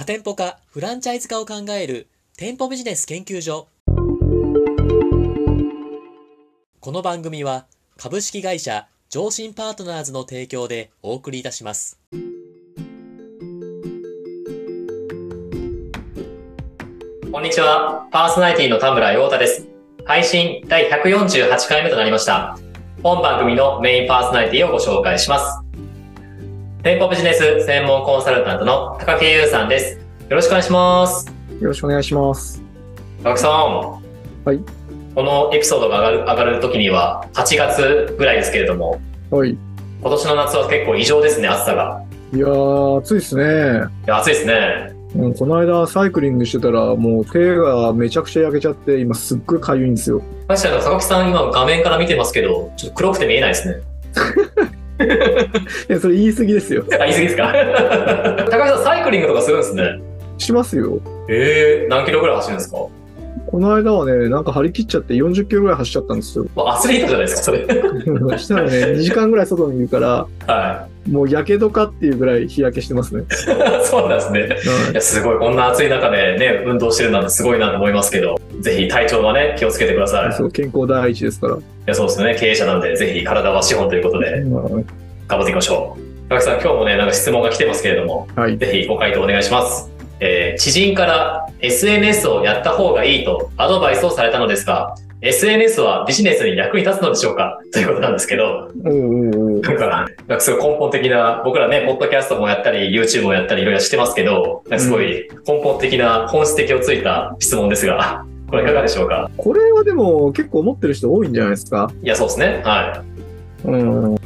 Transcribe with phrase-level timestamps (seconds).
[0.00, 2.08] 多店舗化、フランチャイズ化を考える
[2.38, 3.68] 店舗ビジネス研究所。
[6.80, 7.66] この番組は
[7.98, 12.00] 株式会社上信パートナーズの提供でお送りいたします。
[17.30, 18.08] こんにちは。
[18.10, 19.68] パーソナリティの田村陽太です。
[20.06, 22.58] 配信第148回目となりました。
[23.02, 25.69] 本番組のメインパーソナリティをご紹介します。
[26.82, 29.98] 店舗ビジネス専門コンサルタントの高木優さんです。
[30.30, 31.26] よろしくお願いします。
[31.60, 32.62] よろしくお願いします。
[33.22, 33.52] 高木さん。
[34.46, 34.58] はい。
[35.14, 38.98] このエピソードが上がる上がる時には8月ぐらいですけれども、
[39.30, 39.50] はい。
[39.50, 39.58] い
[40.00, 42.02] 今年の夏は結構異常ですね、暑さが。
[42.32, 43.44] やー、暑いですね。
[44.06, 44.92] いや暑いですね。
[45.16, 50.22] うん、この間サイクリングしてたら、もう手がめちゃくちゃ焼けちゃって、今すっごい痒いんですよ。
[50.48, 53.82] 確かに高木さん今画面から見てますけど、ちょっと黒くて見えないですね。
[55.88, 56.84] いや、それ言い過ぎですよ。
[56.92, 57.52] あ、言い過ぎですか？
[58.50, 60.00] 高木さんサイクリングとかするんですね。
[60.38, 61.00] しますよ。
[61.28, 62.78] えー、何キロぐらい走るんですか？
[63.46, 66.46] この間はね、なんか張り切っちゃって40キロぐらい走っちゃったんですよ。
[66.54, 67.66] まあアスリートじゃないですか、それ。
[68.38, 73.22] したらね、2時間ぐらい外にいるから、はもうやけどかっていうぐらい日焼けしてますね。
[73.22, 73.24] い。
[73.84, 74.48] そうなんですね。
[74.92, 75.38] いや、すごい。
[75.38, 80.30] こんな暑い中でね、運動してるなんてすごいなと思いますけど、ぜひ体調はね、気をつけてください。
[80.30, 81.58] いそう、健康第一ですから。
[81.90, 82.36] や、そうですね。
[82.38, 84.86] 経営者なんで、ぜひ体は資本ということで、うん
[85.28, 86.28] 頑張っていきましょう。
[86.28, 88.58] 高木さん、今日もね、なんか質問が来てますけれども、はい。
[88.58, 89.90] ぜひご回答お願いします。
[90.18, 97.60] えー知人から SNS をやった方がいいとアドバイスをされたのですが、SNS はビジネスに役に立つのでしょうか？
[97.74, 100.06] ということなんですけど、おうおうおうなんか、なん
[100.38, 109.30] かすごい根本的な、僕らね、ポッドキャストもやったり、YouTube もやったり、いろいろしてますけど、すごい根本的な、本質的をついた質問ですが、これいかがでしょうか？
[109.36, 111.92] これはでも結構思ってる人多いんじゃないですか？
[112.02, 112.62] いや、そうですね。
[112.64, 113.04] は
[113.66, 114.16] うん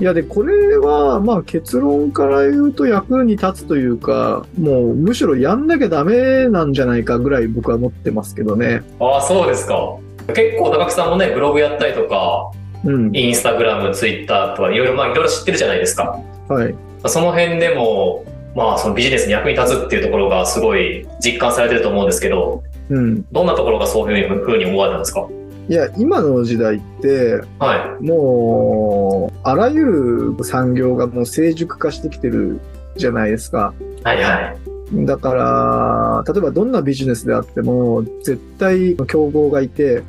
[0.00, 8.82] いやで、これは、まあ結論から言うと役に立つというか、もうむしろやんなきゃダメなんじゃないかぐらい僕は思ってますけどね。
[9.00, 9.04] い。
[9.04, 9.96] ああ、そうですか。
[10.34, 12.50] 結構高木さんもね、ブログやったりとか、
[12.84, 13.10] うん。
[13.14, 16.18] インスタグラム、ツイッターとか、いろいろ、まあ、いろいろ知ってるじゃないですか。
[16.48, 16.74] はい。
[17.06, 18.24] その辺でも、
[18.56, 23.24] まあ、そのビジネスに役に立つっていうところがすごい実感されてると思うんですけど、うん。
[23.30, 25.28] どんなところがそういうふうに思われたんですか？
[25.68, 32.60] いや、今の時代って、はもう、あらゆる産業がもう成熟化してきてる
[32.96, 33.72] じゃないですか。
[34.00, 34.04] い。
[34.04, 35.06] はいはい。
[35.06, 40.02] だから、例えばどんなビジネスであっても、絶対競合がいて、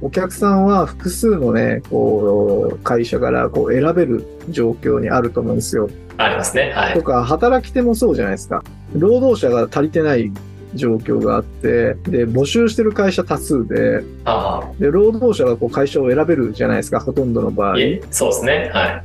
[0.00, 5.90] お客さんは複数のね、こう、会社からこう選べる状況にあると思うんですよ。
[6.16, 6.72] ありますね。
[6.74, 6.94] はい。
[6.94, 8.62] とか、働き手もそうじゃないですか。
[8.94, 10.30] 労働者が足りてない
[10.74, 17.76] 状況があって、で、募集してる会社多数で、あで、労働者がこう会社を選べるじゃないですか、ほとんどの場あ、合。
[18.10, 18.70] そうですね。
[18.72, 19.04] はい。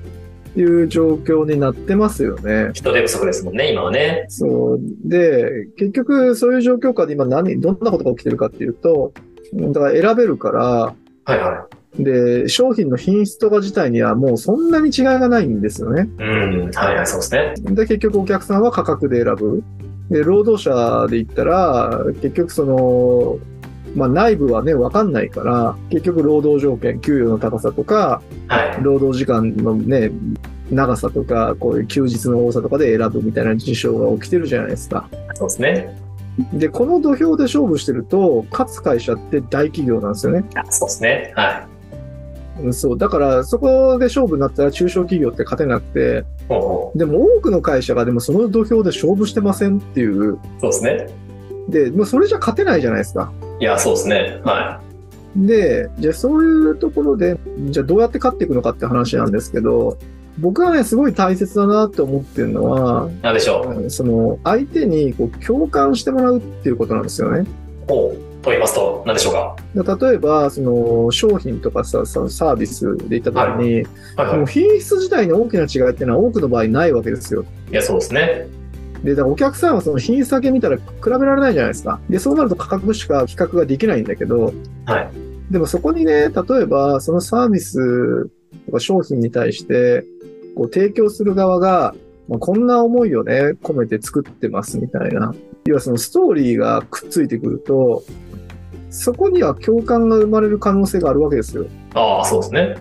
[0.53, 2.71] ていう状況になってますよね。
[2.73, 4.25] 人手不足ですもんね、今はね。
[4.27, 4.79] そう。
[5.05, 9.13] で、結局そういう状況下で今何、どんなことが起きてるかっていうと、
[9.53, 10.59] だから選べるから、
[11.25, 16.09] はいはで、商品の品質とか自体にはもうそんなに違いがないんですよね。
[16.19, 16.23] い。
[16.23, 17.53] うん、はいはい、そうですね。
[17.75, 19.63] で、結局お客さんは価格で選ぶ。
[20.09, 23.37] で、労働者で言ったら、結局その、
[23.95, 28.83] まあ内部はね、わかんないから、結局労働条件、給与の高さとか、はい。
[28.83, 30.11] 労働時間のね、
[30.71, 35.09] 長さとか、こういう休日の多さとかで選ぶみたいな事象が起きてるじゃないですか。
[35.35, 35.99] そうですね。
[36.53, 40.43] で、この土俵で勝負してると、勝つ会社って大企業なんですよね。
[40.55, 41.33] あそうですね。
[41.35, 41.68] はうん
[42.71, 42.97] そう。
[42.97, 46.25] だから、そこで勝負になったら中小企業って勝てなくて、
[46.95, 50.33] でも多くの会社がでもその土俵で勝負してませんっていう。
[50.33, 51.07] うそうですね。
[51.69, 53.31] で、もうそれじゃ勝てないじゃないですか。
[53.59, 54.41] いや、そうですね。
[54.43, 54.81] は
[55.35, 57.37] で、じゃあそういうところで、
[57.69, 59.97] じゃあどうやって勝っていくのかって話なんですけど、
[60.39, 63.23] 僕がね、すごい大切だなって思ってるのは、い。
[63.23, 63.89] なんでしょう。
[63.89, 67.45] その、相手にこう共感してもらうっていうことなんですよね。
[67.87, 68.28] ほう。
[68.41, 69.97] と言いますと、なんでしょうか？
[69.97, 73.73] 例えば、その、商品とかさ、サービスで言った時に、
[74.15, 77.43] はいはもう品質自体に大きな違いっていうのは多くの場合ないわけですよ。
[77.69, 77.71] い。
[77.71, 78.47] いや、そうですね。
[79.03, 81.99] で、だからお客さんはその品質だけ見たら比べられないじゃないですか。
[82.09, 84.53] で、そうなると価格しか比較ができないんだけど、
[84.85, 85.09] はい。
[85.51, 88.29] でもそこにね、例えばそのサービス
[88.65, 90.05] とか商品に対して、
[90.55, 91.95] こう提供する側が、
[92.27, 95.33] まあこんな思いをね、込めて作ってますみたいな。
[95.65, 98.03] 要はそのストーリーがくっついてくると、
[98.89, 101.65] そこには共感が生まれる可能性があるわけですよ。
[101.93, 102.77] ああ、そうですね。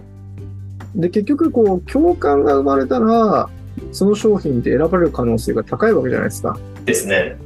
[0.95, 3.49] で、結局こう、共感が生まれたら、
[3.93, 6.59] その商品って選ばれる可能性が高いわけじゃないですか。
[6.85, 7.37] ですね。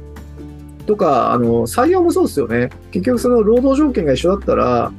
[0.85, 2.69] とか、あの、採用もそうですよね。
[2.91, 4.91] 結局その労働条件が一緒だったら、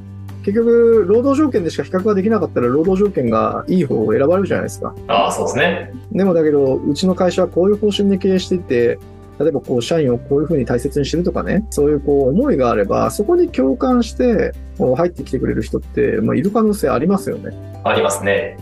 [0.43, 4.93] 結局、労働条件でしか比較ができなかったら、労働条件がいい方を選ばれるじゃないですか。
[5.07, 5.91] ああ、そうですね。
[6.11, 8.99] でもだけど、うちの会社はこういう方針で経営していて、
[9.39, 17.51] 例えばこう、社員をこういうふうに大切にしてるとかね、そういうこう、思いがあれば、そこに共感して、入ってきてくれる人って、まあ、いる可能性ありますよね。
[17.83, 18.57] ありますね。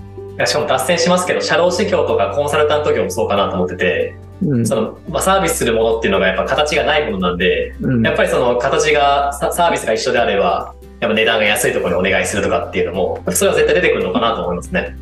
[0.45, 4.65] しかも脱線しますけど、社労士業とかコンサルタント業もそうかなと思ってて、うん。
[4.65, 14.95] その、まあ、サービスするものっていうのがやっぱ形がないものなんで、うんやっぱりその形が、ササービスが一緒であれば、やっぱ値段が安いところにお願いするとかっていうのも、それは絶対出てくるのかなと思いますね。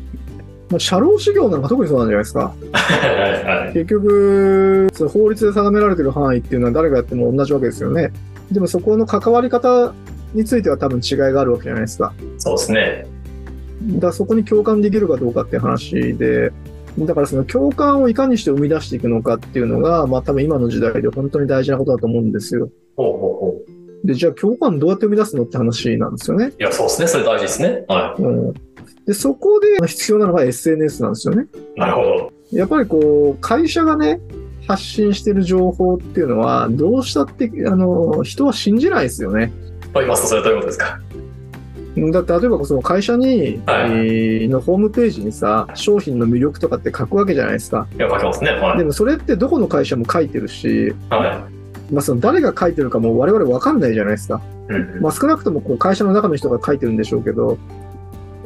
[0.72, 2.54] まあ、社労士業なんか特にそうなんじゃないですか。
[2.72, 8.10] はいはい結局、法律で定められてる範囲っていうのは誰がやっても同じわけですよね。
[8.50, 9.92] でもそこの関わり方
[10.32, 12.14] については多分違いがあるわけじゃないですか。
[12.38, 13.06] そうですね。
[13.98, 16.52] だそこに共感できるかどうかっていう話で、
[16.98, 22.70] だからその共感をいかにして生み出していくのかっていうのが、まあ多分今の時代で本当に大事なことだと思うんですよ。
[22.96, 23.54] ほうほうほ
[24.04, 24.06] う。
[24.06, 26.52] で、じゃあ共感どうやって生み出すのって話なんですよね。
[26.58, 27.08] いや、そうですね。
[27.08, 27.84] それ大事ですね。
[27.88, 28.54] はうん。
[29.06, 31.46] で、そこで必要なのが SNS なんですよね。
[31.76, 31.80] い。
[31.80, 32.32] なるほど。
[32.52, 34.20] やっぱりこう、会社がね、
[34.66, 39.52] 発信してる情報っていうのは、どうしたって、あの、人は信じないですよね。
[39.92, 41.00] と言いますと、それはどういうことですか？
[42.10, 47.86] だって、例えばその会社に、はいえーのホームページにさ、商品の魅力とかって書くわけじゃないですか。
[47.94, 48.50] いや、書きますね。
[48.52, 48.78] はい。
[48.78, 51.46] でもそれってどこの会社も書いてるし、は
[51.92, 54.40] まあその誰が書いてるかも我々わかんないじゃないですか。
[54.70, 54.72] い。
[54.72, 57.58] うんまあ少なくともこう会社の中の人が書いてるんでしょうけど、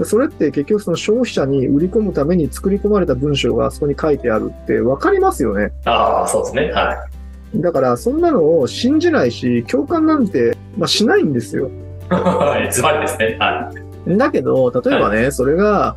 [0.05, 5.73] それって結局その消費者に売り込むために作り込まれた文章があそこに書いてあるってわかりますよね。
[5.85, 6.73] ああ、そうですね。
[6.73, 7.07] は
[7.55, 11.71] だからそんなのを信じないし、共感なんて、まあ、しないんですよ。
[12.11, 12.13] い。
[12.13, 12.73] はい。
[12.73, 13.37] ズバリですね。
[13.39, 13.73] は
[14.07, 15.97] だけど、例えばね、それが、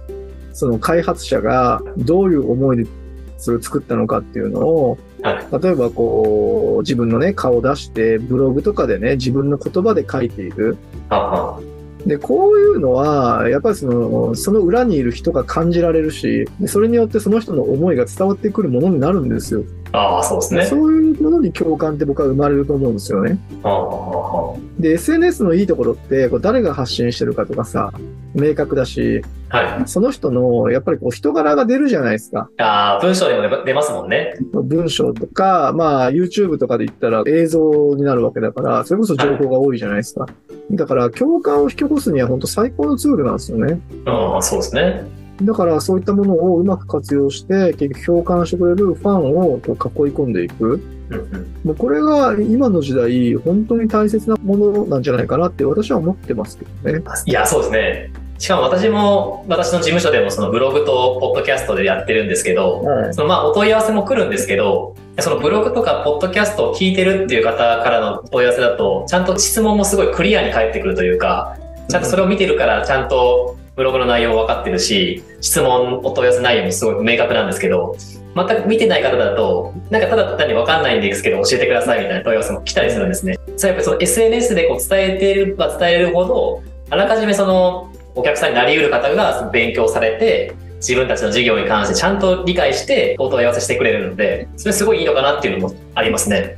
[0.53, 2.87] その開発者がどういう思いで
[3.39, 10.77] それを作ったのかっていうのを、は例えばこう、自分のね、顔を出して、ブログとかでね、自分の言葉で書いている。
[12.05, 19.63] で、こういうのは、やっぱりその、その裏にいる人が感じられるし、それによってその人の思いが伝わってくるものになるんですよ。
[19.91, 20.65] ああ、そうですね。
[20.65, 23.39] そういうものに共感って僕は生まれると思うんですよね。
[23.63, 27.91] はあはあはで、SNS のいいところって、こう誰が発信してるかとかさ、
[28.33, 29.87] 明確だし、あはい。
[29.87, 32.49] その人の、やっぱりこう人柄が出るじゃないですか。
[32.57, 34.35] ああ、文章でも出出ますもんね。
[34.53, 40.27] 文章とか、まあ YouTube とかで言ったら映像になるわけだから、それこそ情報が多いじゃないですか。
[40.71, 43.79] だから共感を引き起こすには本当最高のツールなんですよね。
[44.05, 45.18] うん、そうですね。
[45.41, 50.81] だからそういったものをうまく活用して、結局共感してくれるファンをこう囲い込んでいく。
[51.63, 57.03] もうこれが今の時代、本当に大切なものなんじゃないかなって私は思ってますけどね。
[57.25, 58.11] いや、そうですね。
[58.37, 71.57] しかも私も、私の事務所でもそのブログとポッドキャストでやってるんですけど、はいそのまあお問い合わせも来るんですけど、そのブログとかポッドキャストを聞いてるっていう方からのお問い合わせだと、ちゃんと質問もすごいクリアに返ってくるというか、
[71.89, 77.95] ちゃんとそれを見てるから、ちゃんとブログの内容分かってるし、質問、お問い合わせ内容もすごい明確なんですけど、
[78.35, 83.39] 全く見てない方だと、なんかただ単に分かんないんですけど、教えてくださいみたいな問い合わせも来たりするんですね。
[83.55, 96.57] それやっぱりその SNS でこう伝えていれば伝えるほど、あらかじめそのお客さんになり得る方が勉強されて、自分たちの事業に関してちゃんと理解してお問い合わせしてくれるので、それすごいいいのかなっていうのもありますね。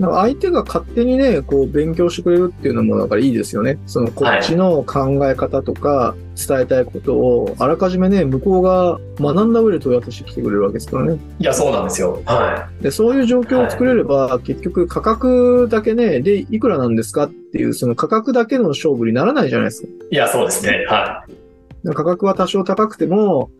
[0.00, 3.78] なんか相手が勝手にね、こう勉強してくれるっていうのもだからいいですよね。
[3.84, 11.18] そのこっちの考え方とか伝えたいことをあらかじめね、向こうが学んだ上で問い合わせしてきてくれるわけですからね。
[11.38, 12.22] いや、そうなんですよ。
[12.24, 19.88] はで、そういう状況を作れれば、結局価格だけね、で、いくらなんですかっていう、その価格だけの勝負にならないじゃないですか。
[19.88, 20.14] い。
[20.14, 20.86] いや、そうですね。
[20.88, 21.26] は
[21.94, 23.50] 価格は多少高くても、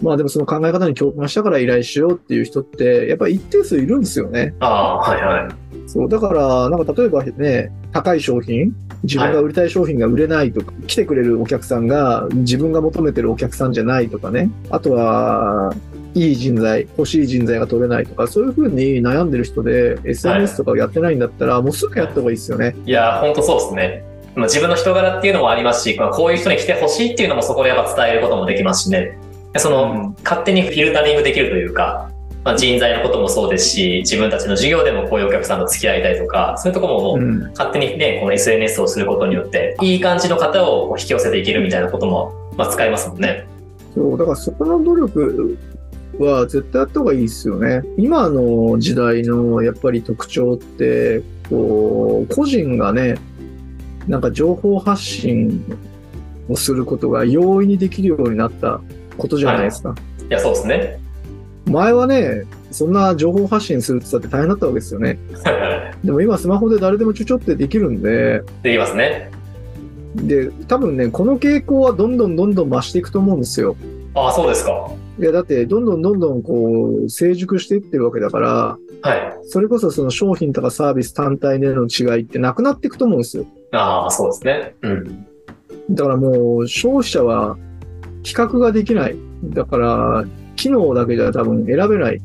[0.00, 4.48] まあでもその考え方に共感したから依頼しようっていう人って、やっぱり一定数いるんですよね。
[4.48, 4.52] い。
[4.60, 5.61] ああ、はいはい。
[5.86, 8.72] そう、だから、なんか例えばね、高い商品、
[9.02, 15.74] 自分が売りたい商品が売れないとか、来てくれるお客さんが自分が求めてるお客さんじゃないとかね、あとは、
[16.14, 22.76] いい人材、欲しい人材が取れないとか、そういうふうに悩んでる人で、SNS とかをやってないんだったら、もうすぐやった方がいいですよね。
[22.84, 24.04] いや、本当そうですね。
[24.34, 29.18] まあ、自分の人柄っていうのもありますし、まあこういう人に来てほしいっていうのもそこでやっぱ伝えることもできますしね。
[29.56, 32.10] その、勝手にフィルタリングできるというか、
[32.44, 37.40] まあ、人材のこともそうですし、自分たちの事業でもこういうお客さんと付き合いたいとか、そういうところももううん。
[37.50, 43.46] 勝手にね、この SNS をすることによって、いい感じの方を引き寄せていけるみたいなことも、まあ、使えますもんね。
[43.94, 45.58] そう、だからそこの努力
[46.18, 47.82] は絶対やった方がいいですよね。
[47.96, 53.16] 今の時代のやっぱり特徴って、こう、個人がね、
[54.08, 55.64] なんか情報発信
[56.48, 58.80] をすることが容易にできるようになった
[59.16, 59.94] ことじゃないですか。
[60.28, 61.01] いや、そうですね。
[61.72, 65.18] 前はね、そんな情報発信するって言ったって大変だったわけですよね。
[66.04, 69.30] でも今スマホで誰でもちょちょってできるんで、できますね。
[70.14, 73.76] で、多分ね、この傾向はどんどんどんどん増していくと思うんですよ。
[74.14, 74.90] ああ、そうですか。
[75.18, 79.38] いや、だって、どんどんどんどんこう、成熟していってるわけだから、はい。
[79.44, 83.46] それこそその商品とかサービス単体での違いってなくなっていくと思うんですよ。
[83.72, 84.74] ああ、そうですね。
[84.82, 85.26] うん。
[85.90, 87.56] だからもう、消費者は
[88.22, 89.16] 比較ができない。
[89.44, 90.24] だから、
[90.62, 92.20] 機能だけじゃ多分選べない。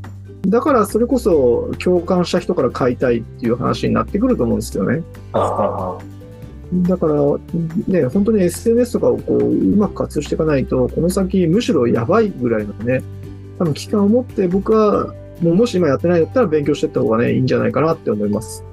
[0.47, 5.01] だから、それこそ共感した人から買いたいっていう話になってくると思うんですよね。
[6.83, 7.13] だから、
[7.87, 13.01] ね、本当に SNS とかをこう、うまく活用していかないと、この先むしろやばいぐらいのね、
[13.57, 18.63] 多分危機感を持って僕は、もうもし今やってないんだったら勉強していった方がね、いいんじゃないかなって思います。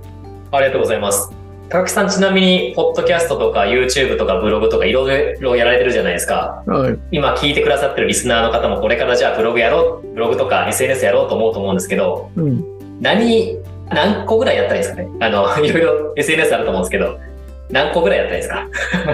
[0.51, 1.44] ありがとうございます。
[1.71, 6.63] 高木さん、ちなみに、ポッドキャストとか YouTube とかブログとかいろいろやられてるじゃないですか。
[6.67, 6.99] はい。
[7.11, 12.65] 今聞いてくださってるリスナーの方もこれからじゃあブログやろう、ブログとか SNS やろうと思うと思うんですけど、うん。
[13.01, 13.59] 何、
[13.91, 15.09] 何個ぐらいやったらいいですかね？
[15.21, 17.19] あの、 いろいろ SNS あると思うんですけど、
[17.71, 18.55] 何個ぐらいやったらいいです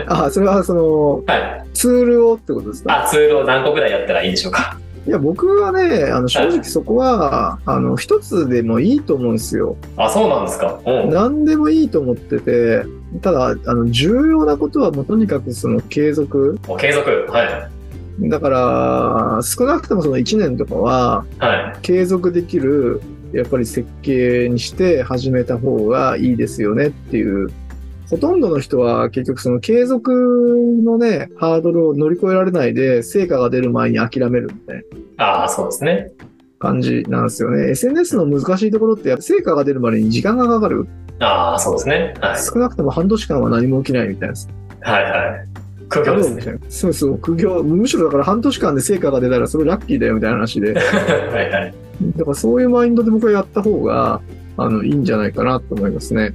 [0.07, 0.25] か？
[0.27, 1.65] あ、それはその、 はい。
[1.73, 3.05] ツールをってことですか？
[3.05, 4.77] あ、ツールを何個ぐらいやったらいいんでしょうか？
[5.11, 9.77] いや、僕はね、あの、正直そこは、あの、一つでもいいと思うんですよ。
[9.97, 10.79] あ、そうなんですか？
[10.87, 11.11] うん。
[11.11, 12.85] 何でもいいと思ってて、
[13.21, 16.61] ただ、あの、重要なことはもうとにかくその継続。
[16.79, 17.11] 継続。
[17.29, 17.43] は
[18.23, 18.29] い。
[18.29, 21.79] だから、少なくともその1年とかは、はい。
[21.83, 23.01] 継続できる、
[23.33, 27.51] やっぱり設計にして始めた方がいいですよねっていう。
[28.11, 34.83] ほとんどの人は結局その継続のね、ハードルを乗り越えられないで、成果が出る前に諦めるみたいな
[35.21, 36.11] ああ、そうですね。
[36.59, 37.71] 感じなんですよね。
[37.71, 40.87] SNS の難しいところって、成果が出るまでに時間がかかる。
[41.21, 42.15] ああ、そうですね。
[42.21, 42.43] はい。
[42.43, 44.35] 少なくとも半年間は何も起きないみたいな。
[44.93, 45.49] はいはい。
[45.89, 46.59] 苦行ですね。
[46.71, 47.63] そうそう、苦行。
[47.63, 50.73] むしろだから半年間で成果が出たらそれラッキーだよみたいな話で。
[50.73, 51.75] だ はいはい。
[52.19, 54.21] からそういうマインドで僕はやった方が、
[54.57, 56.33] あの、いいんじゃないかなと思いますね。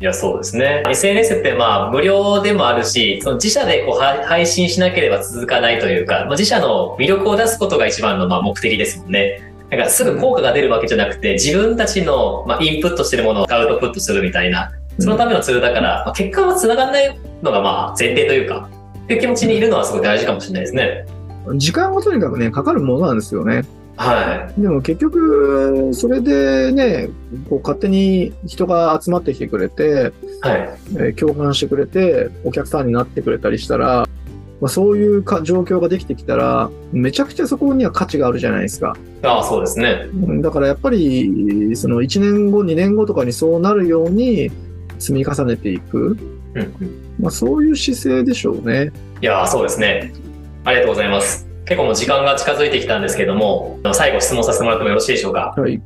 [0.00, 0.84] いや、そうですね。
[0.88, 9.42] SNS ってまあ無料でもあるし、その自社でこう配信しなければ続かないというか、まあ、自社の魅力を出すことが一番のまあ目的ですもんね。
[9.70, 18.68] だかすぐ効果が出るわけじゃなくて、自分たちのまあインプットしてるものをアウトプットするみたいな、そのためのツールだから、まあ、結果は繋がらないのがまあ前提というか、
[19.04, 21.06] っていう気持ちにいるのはすごい大事かもしれないですね。
[21.56, 23.62] 時間がとにかくね、かかるものなんですよね。
[23.98, 27.10] はでも結局、それでね、
[27.50, 30.12] こう勝手に人が集まってきてくれて、
[30.44, 30.48] い。
[30.48, 30.78] はい。
[30.92, 34.08] えー共感してくれて、お客さんになってくれたりしたら、
[34.60, 38.96] まあ、そういうか状況ができてきたら、めちゃくちゃそこには価値があるじゃないですか。
[39.22, 40.08] ああ、そうですね。
[40.12, 44.50] うんだからやっぱり、その1年後、2年後とかにそうなるように
[44.98, 46.16] 積み重ねていく。
[46.54, 47.14] うん。
[47.18, 48.92] まあ、そういう姿勢でしょうね。
[49.20, 50.12] いやーそうですね。
[50.64, 51.47] ありがとうございます。
[51.68, 55.54] 結構もう時間が近づいてきたんですけども、最後質問させてもらってもよろしいでしょうか？
[55.54, 55.80] はい。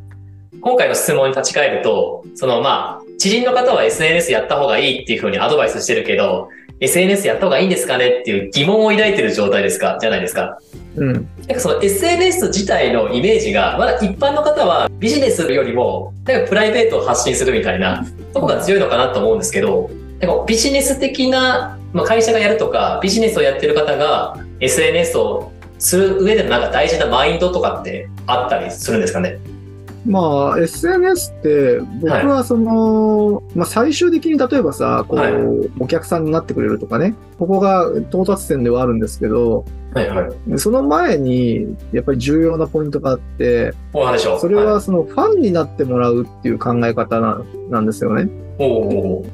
[0.61, 6.49] 今回の質問に立ち返ると、そのまあ、知人の方は SNS やった方がいいっていうふうにアドバイスしてるけど、
[6.79, 9.99] SNS やった方がいいんですかねっていう疑問を抱いてる状態ですか？
[10.01, 10.59] じゃないですか？
[10.95, 11.13] うん。
[11.13, 25.52] なんかその SNS 自体のイメージが、まだ一般の方はビジネスよりも、なんかプライベートを発信するみたいなとこが強いのかなと思うんですけど、なんかビジネス的な、まあ、会社がやるとか、ビジネスをやってる方が SNS を
[25.83, 29.39] する上でのなんか大事なマインドとかってあったりするんですかね？
[30.07, 35.33] まあ、SNS って、僕はその、まあ最終的に例えばさ、こう、はい
[35.79, 40.59] お客さんになってくれるとかね、ここが到達点ではあるんですけど、はいはい。
[40.59, 43.75] その前に、やっぱり重要なポイントがあって。
[44.41, 48.29] それはそのファンになってもらうっていう考え方ななんですよね。
[48.59, 49.25] おお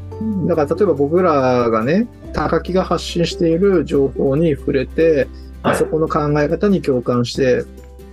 [0.47, 5.29] だから例えば僕らがね、高木が発信している情報に触れて、
[5.63, 7.65] はいそこの考え方に共感して、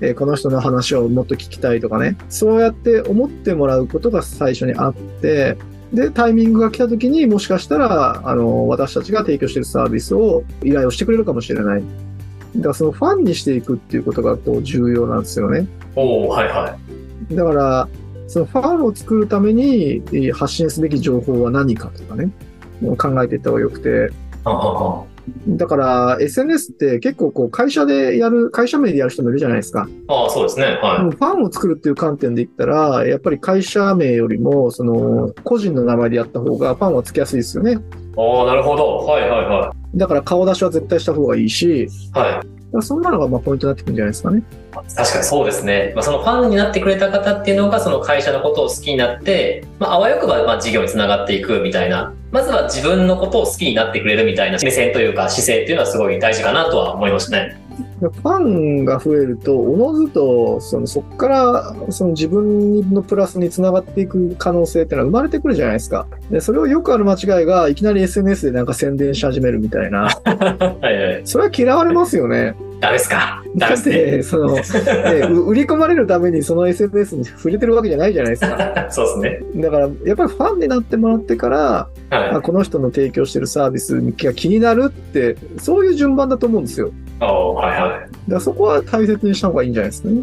[0.02, 5.58] えーこの人の話をもっと聞きたいとかね、そうやって思ってもらうことが最初にあって、
[5.94, 11.84] で、タイミングが来た時にもしかしたら、あの、私たちが提供しているサービスを依頼をしてくれるかもしれない。
[12.58, 15.68] だからそのファンにしていくっていうことがこう重要なんですよね。
[15.96, 16.78] おおはいは
[17.30, 17.36] い。
[17.36, 17.88] だから、
[18.28, 22.30] そのファンを作るためにえー発信すべき情報は何かとかね、
[22.98, 24.12] 考えていった方がよくて、
[24.44, 25.06] ははは
[25.48, 29.88] だから、SNS って結構こう会社でやる、会社名でやる人もいるじゃないですか。
[30.08, 30.77] ああ、そうですね。
[30.82, 37.74] はでもファンを作るっていう観点で言ったら、やっぱり会社名よりも、その、個人の名前でやった方がファンはつきやすいですよね。
[37.74, 37.75] い。
[37.75, 38.98] ああ、なるほど。
[38.98, 41.88] はいはいはだから顔出しは絶対した方がいいし、い。
[42.17, 42.48] はい。
[42.48, 44.44] だからそんなのがまあポイントになってくるんじゃないですかね。
[44.96, 45.94] 確かにそうですね。
[45.96, 57.58] まあ、そのファンになってくれた方っていうのが、その会社のことを好きになって、まあ、あわよくば、まあ、事業につながっていくみたいな、まずは自分のことを好きになってくれるみたいな目線というか姿勢っていうのはすごい大事かなとは思いましたね。
[58.01, 66.08] でファンが増えると、おのずと、その、そこから、その自分のプラスにつながっていく可能性っていうのは生まれてくるじゃないですか。
[66.29, 70.10] で、それをよくある間違いが、いきなり SNS でなんか宣伝し始めるみたいな。
[70.25, 71.22] はいはい。
[71.25, 72.55] それは嫌われますよね。
[72.79, 73.44] ダメですか？
[73.55, 73.96] ダメですね。
[73.96, 74.53] て、その、
[75.46, 78.88] 売り込まれるためにその SNS に触れてるわけじゃないじゃないですか。
[78.91, 79.62] そうですね。
[79.63, 82.29] だから、やっぱりファンになってもらってから、はい。
[82.36, 86.91] あこの人の提供してるサービスが気になるって、そういう順番だと思うんですよ。
[87.22, 88.32] おーはいはい。
[88.32, 90.15] だそこは大切にした方がいいんじゃないですかね。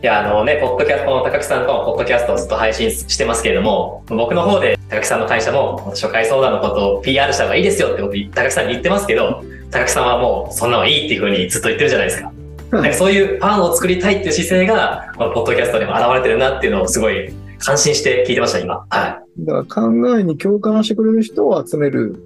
[0.00, 12.32] いや、あのね、ポッドキャストの高木さんともポッドキャストをずっと配信してますけれども、僕の方で高木さんの会社も初回相談のことを PR した方がいいですよって僕高木さんに言ってますけど、高木さんはもうそんなのいいっていうふうにずっと言ってるじゃないですか。
[12.70, 18.86] なんかそういうファンを作りたいっていう姿勢が、このポッドキャストにも現れてるなっていうのをすごい感心して聞いてました、今。
[18.90, 22.22] はだから考えに共感してくれる人を集める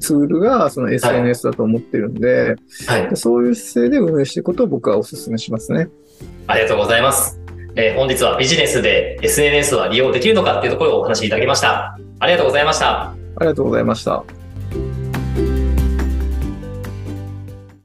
[0.00, 2.56] ツールがその SNS だと思ってるんで、
[2.98, 3.02] い。
[3.02, 3.16] はい。
[3.16, 5.88] そういう姿勢で運営していくことを僕はお勧めしますね。
[6.46, 7.40] ありがとうございます。
[7.74, 11.98] えー本日はビジネスで SNS は利用できるのかっていうところをお話しいただきました。
[12.18, 13.02] ありがとうございました。
[13.04, 14.41] ありがとうございました。